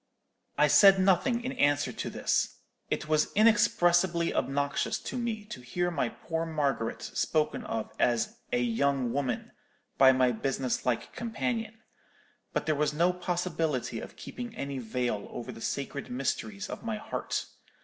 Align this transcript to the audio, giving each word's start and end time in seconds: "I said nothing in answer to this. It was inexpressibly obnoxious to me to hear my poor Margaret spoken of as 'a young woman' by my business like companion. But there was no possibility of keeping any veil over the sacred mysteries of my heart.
"I 0.57 0.65
said 0.67 0.97
nothing 0.99 1.43
in 1.43 1.51
answer 1.51 1.93
to 1.93 2.09
this. 2.09 2.55
It 2.89 3.07
was 3.07 3.31
inexpressibly 3.35 4.33
obnoxious 4.33 4.97
to 4.97 5.15
me 5.15 5.45
to 5.45 5.61
hear 5.61 5.91
my 5.91 6.09
poor 6.09 6.43
Margaret 6.43 7.03
spoken 7.03 7.63
of 7.65 7.91
as 7.99 8.37
'a 8.51 8.61
young 8.63 9.13
woman' 9.13 9.51
by 9.99 10.11
my 10.11 10.31
business 10.31 10.87
like 10.87 11.13
companion. 11.13 11.83
But 12.51 12.65
there 12.65 12.73
was 12.73 12.95
no 12.95 13.13
possibility 13.13 13.99
of 13.99 14.15
keeping 14.15 14.55
any 14.55 14.79
veil 14.79 15.27
over 15.29 15.51
the 15.51 15.61
sacred 15.61 16.09
mysteries 16.09 16.67
of 16.67 16.81
my 16.81 16.97
heart. 16.97 17.45